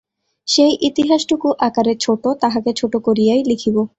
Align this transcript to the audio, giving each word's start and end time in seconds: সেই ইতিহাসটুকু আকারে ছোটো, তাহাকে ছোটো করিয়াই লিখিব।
সেই 0.47 0.73
ইতিহাসটুকু 0.81 1.47
আকারে 1.59 1.93
ছোটো, 1.95 2.29
তাহাকে 2.41 2.71
ছোটো 2.73 2.97
করিয়াই 2.99 3.41
লিখিব। 3.43 3.75